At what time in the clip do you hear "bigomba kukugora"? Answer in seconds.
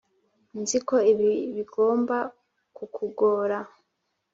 1.55-3.57